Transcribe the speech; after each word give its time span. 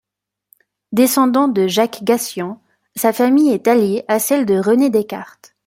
Descendant 0.93 1.47
de 1.47 1.67
Jacques 1.67 2.03
Gatian, 2.03 2.59
sa 2.95 3.13
famille 3.13 3.51
est 3.53 3.67
alliée 3.67 4.03
à 4.07 4.17
celle 4.17 4.47
de 4.47 4.57
René 4.59 4.89
Descartes. 4.89 5.53